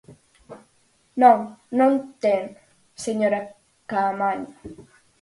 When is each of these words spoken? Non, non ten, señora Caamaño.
Non, 1.21 1.39
non 1.79 1.91
ten, 2.23 2.43
señora 3.05 3.39
Caamaño. 3.89 4.49